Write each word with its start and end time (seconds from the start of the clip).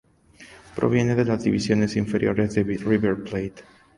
Proviene 0.75 1.13
de 1.13 1.25
las 1.25 1.43
divisiones 1.43 1.95
inferiores 1.95 2.55
de 2.55 2.63
River 2.63 3.21
Plate. 3.23 3.63